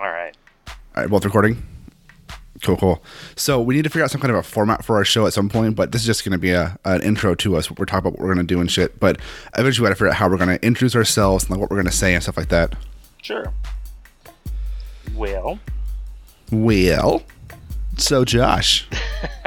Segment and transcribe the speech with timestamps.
[0.00, 0.34] All right.
[0.68, 1.62] All right, both recording.
[2.62, 3.02] Cool, cool.
[3.36, 5.32] So we need to figure out some kind of a format for our show at
[5.34, 7.70] some point, but this is just going to be a an intro to us.
[7.70, 8.98] We're talking about what we're going to do and shit.
[8.98, 9.18] But
[9.58, 11.70] eventually, we got to figure out how we're going to introduce ourselves and like what
[11.70, 12.74] we're going to say and stuff like that.
[13.22, 13.52] Sure.
[15.14, 15.58] Well,
[16.50, 17.22] Well,
[17.96, 18.88] so Josh,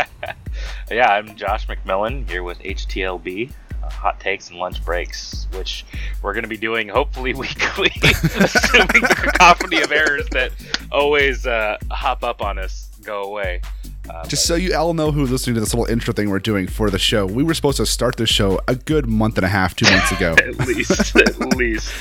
[0.92, 3.52] yeah, I'm Josh McMillan here with HTLB,
[3.94, 5.86] Hot Takes and Lunch Breaks, which
[6.22, 10.52] we're going to be doing hopefully weekly, assuming the cacophony of errors that
[10.92, 13.62] always uh, hop up on us go away.
[14.10, 16.68] Uh, just so you all know who's listening to this little intro thing we're doing
[16.68, 19.50] for the show, we were supposed to start the show a good month and a
[19.50, 20.34] half, two months ago.
[20.38, 21.94] at least, at least.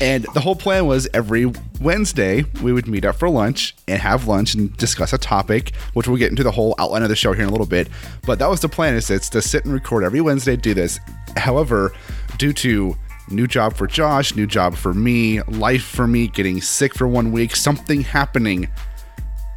[0.00, 4.26] And the whole plan was every Wednesday we would meet up for lunch and have
[4.26, 7.32] lunch and discuss a topic, which we'll get into the whole outline of the show
[7.34, 7.88] here in a little bit.
[8.22, 10.98] But that was the plan is it's to sit and record every Wednesday, do this.
[11.36, 11.92] However,
[12.38, 12.96] due to
[13.28, 17.32] new job for Josh, new job for me, life for me, getting sick for one
[17.32, 18.68] week, something happening,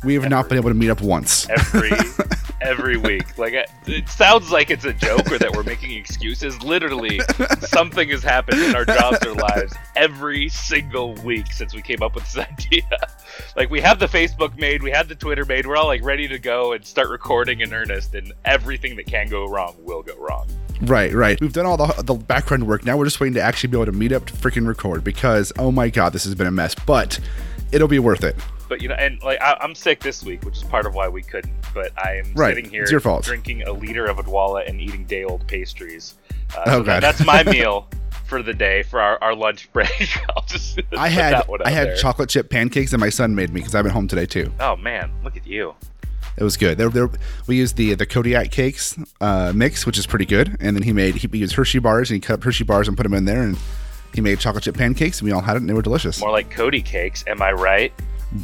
[0.04, 1.48] we have not been able to meet up once.
[1.50, 1.92] every
[2.62, 3.38] every week.
[3.38, 6.62] Like it, it sounds like it's a joke or that we're making excuses.
[6.64, 7.22] Literally,
[7.60, 12.16] something has happened in our jobs or lives every single week since we came up
[12.16, 13.08] with this idea.
[13.56, 15.66] Like we have the Facebook made, we have the Twitter made.
[15.66, 19.30] We're all like ready to go and start recording in earnest, and everything that can
[19.30, 20.48] go wrong will go wrong.
[20.84, 21.40] Right, right.
[21.40, 22.86] We've done all the, the background work.
[22.86, 25.54] Now we're just waiting to actually be able to meet up to freaking record because,
[25.58, 26.76] oh my God, this has been a mess.
[26.76, 27.20] But
[27.72, 28.36] it'll be worth it.
[28.68, 31.08] But you know, and like I, I'm sick this week, which is part of why
[31.08, 31.54] we couldn't.
[31.74, 32.56] But I am Right.
[32.56, 33.24] sitting here It's your fault.
[33.24, 36.16] drinking a liter of Adwala and eating day old pastries.
[36.56, 37.04] Uh, Oh, so God.
[37.04, 37.88] that's my meal
[38.26, 39.90] for the day for our, our lunch break.
[40.36, 41.96] I'll just I put had that one I had there.
[41.96, 44.52] chocolate chip pancakes that my son made me because I've been home today too.
[44.60, 45.76] Oh man, look at you.
[46.38, 46.78] It was good.
[46.78, 47.10] They're, they're,
[47.48, 50.58] we used the the Kodiak cakes uh, mix, which is pretty good.
[50.60, 52.98] And then he made he used Hershey bars and he cut up Hershey bars and
[52.98, 53.58] put them in there, and
[54.14, 56.20] he made chocolate chip pancakes, and we all had it, and they were delicious.
[56.20, 57.94] More like Cody cakes, am I right?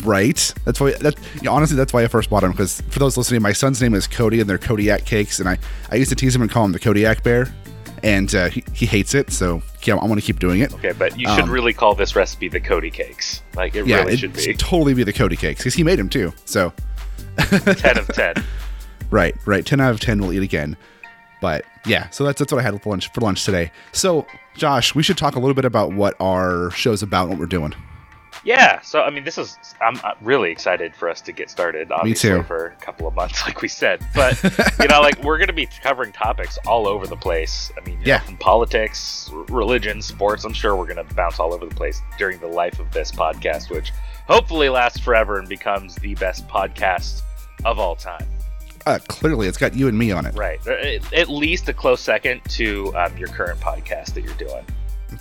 [0.04, 0.54] Right?
[0.66, 0.92] That's why.
[0.94, 3.54] That you know, honestly, that's why I first bought them because for those listening, my
[3.54, 5.58] son's name is Cody, and they're Kodiak cakes, and I
[5.92, 7.52] I used to tease him and call him the Kodiak bear,
[8.04, 10.74] and uh, he, he hates it, so yeah, I want to keep doing it.
[10.76, 13.42] Okay, but you should Um, really call this recipe the Cody cakes.
[13.56, 15.98] Like it Yeah, really should be should totally be the Cody cakes because he made
[15.98, 16.34] them too.
[16.46, 16.72] So
[17.78, 18.36] ten of ten.
[19.12, 19.66] Right, right.
[19.66, 20.78] Ten out of ten we'll eat again.
[21.42, 23.72] But yeah, so that's that's what I had for lunch for lunch today.
[23.92, 27.40] So Josh, we should talk a little bit about what our show's about, and what
[27.40, 27.74] we're doing.
[28.46, 31.92] Yeah, so I mean, this is I'm uh, really excited for us to get started.
[31.92, 32.44] Obviously, too.
[32.44, 34.06] for a couple of months, like we said.
[34.16, 34.42] But
[34.80, 37.72] you know, like we're going to be covering topics all over the place.
[37.78, 38.18] I mean, Yeah.
[38.18, 40.44] know, from politics, religion, sports.
[40.46, 43.12] I'm sure we're going to bounce all over the place during the life of this
[43.12, 43.92] podcast, which
[44.28, 47.22] hopefully lasts forever and becomes the best podcast
[47.66, 48.26] of all time.
[48.86, 50.36] Uh, clearly, it's got you and me on it.
[50.36, 54.66] Right, at- least a close second to um, your current podcast that you're doing.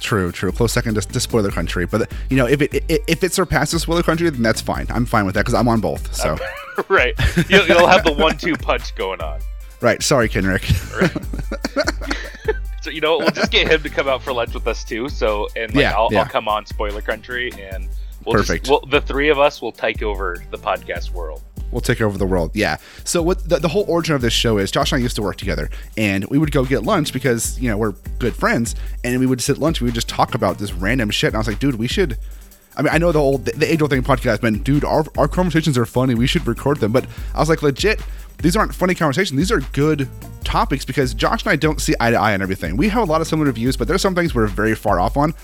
[0.00, 0.52] True, true.
[0.52, 4.02] Close second to, to spoiler country, but you know, if it if it surpasses spoiler
[4.02, 4.86] country, then that's fine.
[4.90, 6.14] I'm fine with that because I'm on both.
[6.14, 6.36] So
[6.88, 7.14] right,
[7.48, 9.40] you'll, you'll have the one-two punch going on.
[9.80, 10.02] right.
[10.02, 10.62] Sorry, Kenrick.
[12.80, 15.08] So you know, we'll just get him to come out for lunch with us too.
[15.08, 16.20] So and like Yeah, I'll, yeah.
[16.20, 17.88] I'll come on spoiler country and
[18.24, 18.64] we'll Perfect.
[18.66, 21.42] Just, we'll, the three of us will take over the podcast world.
[21.70, 22.50] We'll take over the world.
[22.54, 22.78] Yeah.
[23.04, 25.22] So what the, the whole origin of this show is Josh and I used to
[25.22, 28.74] work together and we would go get lunch because, you know, we're good friends
[29.04, 31.28] and we would sit at lunch, we would just talk about this random shit.
[31.28, 32.18] And I was like, dude, we should
[32.78, 35.26] I mean, I know the old the age old thing podcast, man, dude, our, our
[35.26, 36.14] conversations are funny.
[36.14, 36.92] We should record them.
[36.92, 38.00] But I was like, legit,
[38.38, 39.36] these aren't funny conversations.
[39.36, 40.08] These are good
[40.44, 42.76] topics because Josh and I don't see eye to eye on everything.
[42.76, 45.16] We have a lot of similar views, but there's some things we're very far off
[45.16, 45.34] on.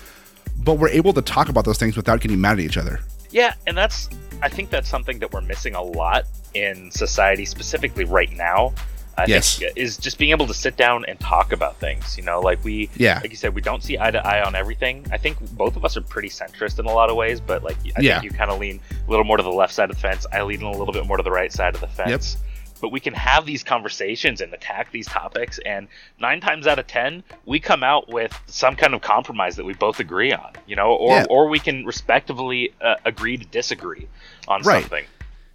[0.63, 3.01] But we're able to talk about those things without getting mad at each other.
[3.31, 4.07] Yeah, and that's
[4.45, 8.73] I think that's something that we're missing a lot in society, specifically right now.
[9.17, 9.57] I Yes.
[9.57, 12.15] think, is just being able to sit down and talk about things.
[12.15, 13.19] You know, like we, Yeah.
[13.21, 15.03] like you said, we don't see eye to eye on everything.
[15.11, 17.77] I think both of us are pretty centrist in a lot of ways, but like
[17.97, 18.19] I Yeah.
[18.19, 20.27] think you kind of lean a little more to the left side of the fence.
[20.31, 22.37] I lean a little bit more to the right side of the fence.
[22.85, 25.87] But we can have these conversations and attack these topics, and
[26.19, 29.73] nine times out of ten, we come out with some kind of compromise that we
[29.73, 30.51] both agree on.
[30.67, 31.25] You know, or Yeah.
[31.31, 34.07] or we can respectively uh, agree to disagree
[34.47, 34.81] on Right.
[34.81, 35.05] something.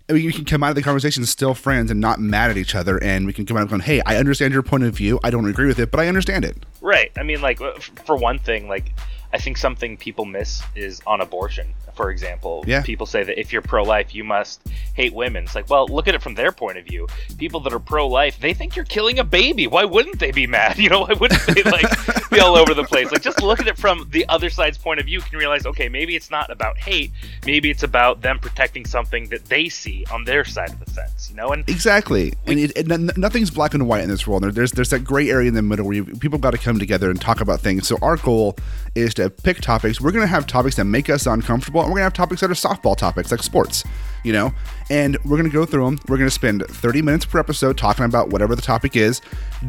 [0.09, 2.56] I mean, you can come out of the conversation still friends and not mad at
[2.56, 5.21] each other, and we can come out going, "Hey, I understand your point of view.
[5.23, 7.12] I don't agree with it, but I understand it." Right.
[7.17, 7.61] I mean, like,
[8.06, 8.87] for one thing, like,
[9.32, 11.69] I think something people miss is on abortion.
[11.94, 12.82] For example, Yeah.
[12.82, 14.61] people say that if you're pro-life, you must
[14.94, 15.44] hate women.
[15.44, 17.06] It's like, well, look at it from their point of view.
[17.37, 19.67] People that are pro-life, they think you're killing a baby.
[19.67, 20.79] Why wouldn't they be mad?
[20.81, 23.11] You know, why wouldn't they like be all over the place?
[23.12, 25.19] Like, just look at it from the other side's point of view.
[25.19, 27.11] You can realize, okay, maybe it's not about hate.
[27.44, 31.29] Maybe it's about them protecting something that they see on their side of the fence.
[31.29, 34.43] You know, and Exactly, and it, it, nothing's black and white in this world.
[34.44, 37.11] There's there's that gray area in the middle where you, people got to come together
[37.11, 37.87] and talk about things.
[37.88, 38.56] So our goal
[38.94, 40.01] is to pick topics.
[40.01, 42.41] We're going to have topics that make us uncomfortable, and we're going to have topics
[42.41, 43.85] that are softball topics like sports,
[44.25, 44.53] you know?
[44.89, 45.99] And we're going to go through them.
[46.09, 49.21] We're going to spend 30 minutes per episode talking about whatever the topic is.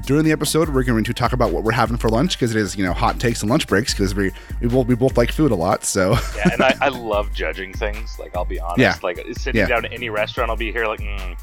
[0.06, 2.60] During the episode, we're going to talk about what we're having for lunch because it
[2.60, 4.32] is, you know, hot takes and lunch breaks because we,
[4.62, 5.84] we, both, we both like food a lot.
[5.84, 8.18] So, yeah, and I, I love judging things.
[8.20, 8.80] Like, I'll be honest.
[8.80, 8.96] Yeah.
[9.04, 9.68] Like, sitting Yeah.
[9.68, 11.38] down at any restaurant, I'll be here like, mm,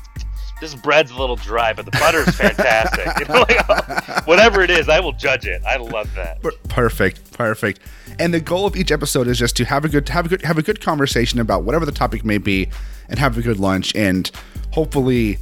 [0.60, 3.06] this bread's a little dry, but the butter's fantastic.
[3.28, 5.62] you know, like, whatever it is, I will judge it.
[5.64, 6.42] I love that.
[6.68, 7.80] Perfect, perfect.
[8.18, 10.42] And the goal of each episode is just to have a good have a good
[10.42, 12.68] have a good conversation about whatever the topic may be,
[13.08, 14.30] and have a good lunch, and
[14.72, 15.38] hopefully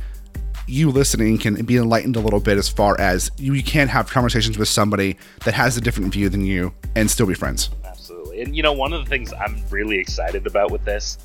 [0.67, 4.11] you listening can be enlightened a little bit as far as you, you can have
[4.11, 7.71] conversations with somebody that has a different view than you and still be friends.
[7.85, 8.43] Absolutely.
[8.43, 11.19] And you know, one of the things I'm really excited about with this,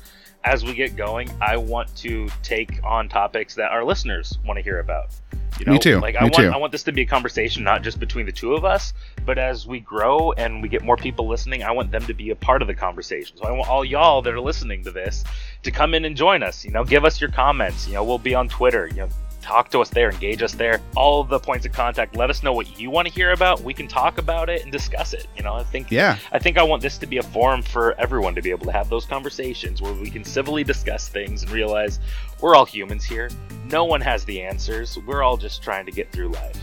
[0.44, 4.62] as we get going, I want to take on topics that our listeners want to
[4.62, 5.10] hear about.
[5.58, 6.00] You know, Me too.
[6.00, 6.50] Like I Me want too.
[6.50, 8.94] I want this to be a conversation not just between the two of us,
[9.24, 12.30] but as we grow and we get more people listening, I want them to be
[12.30, 13.36] a part of the conversation.
[13.36, 15.24] So I want all y'all that are listening to this
[15.62, 16.64] to come in and join us.
[16.64, 17.86] You know, give us your comments.
[17.86, 18.88] You know, we'll be on Twitter.
[18.88, 19.08] You know,
[19.42, 20.80] talk to us there, engage us there.
[20.96, 22.16] All the points of contact.
[22.16, 23.60] Let us know what you want to hear about.
[23.60, 25.26] We can talk about it and discuss it.
[25.36, 26.16] You know, I think Yeah.
[26.32, 28.72] I think I want this to be a forum for everyone to be able to
[28.72, 31.98] have those conversations where we can civilly discuss things and realize
[32.40, 33.28] we're all humans here.
[33.64, 34.98] No one has the answers.
[35.06, 36.58] We're all just trying to get through life.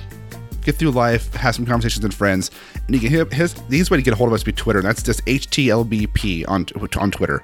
[0.61, 2.51] Get through life, have some conversations with friends,
[2.85, 4.51] and you can hit his the easiest way to get a hold of us be
[4.51, 4.79] Twitter.
[4.79, 6.65] And that's just HTLBP on
[6.97, 7.43] on Twitter.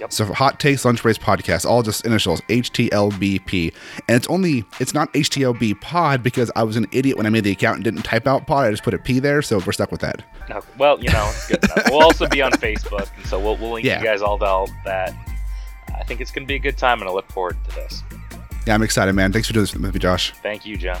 [0.00, 0.12] Yep.
[0.12, 3.72] So hot takes lunch breaks podcast, all just initials HTLBP,
[4.08, 7.44] and it's only it's not HTLB pod because I was an idiot when I made
[7.44, 8.66] the account and didn't type out pod.
[8.66, 10.22] I just put a P there, so we're stuck with that.
[10.78, 11.32] Well, you know.
[11.90, 13.98] We'll also be on Facebook, and so we'll, we'll link Yeah.
[14.00, 15.14] you guys all to all that.
[15.96, 18.02] I think it's going to be a good time, and I look forward to this.
[18.66, 19.32] Yeah, I'm excited, man.
[19.32, 20.32] Thanks for doing this with me, Josh.
[20.42, 20.98] Thank you, John.